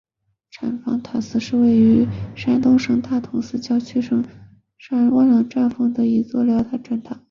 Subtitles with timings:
[0.49, 4.23] 禅房寺塔是位于山西省大同市南郊区塔儿
[4.79, 7.19] 山丈人峰峰顶的一座辽代砖塔。